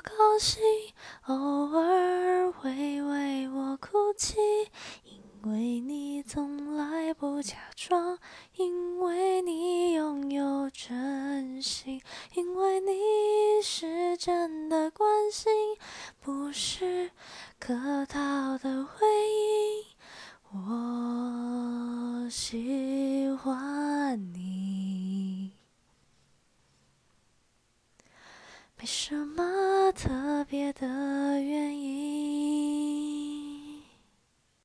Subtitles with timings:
[0.00, 0.62] 高兴，
[1.26, 4.38] 偶尔会为我哭泣，
[5.04, 5.20] 因
[5.52, 8.18] 为你从来不假装，
[8.56, 12.00] 因为你拥有真心，
[12.34, 15.52] 因为你是真的关心，
[16.20, 17.10] 不是
[17.58, 19.84] 客套的回应。
[20.52, 25.52] 我喜欢你。
[28.76, 29.44] 没什么
[30.50, 31.09] 别的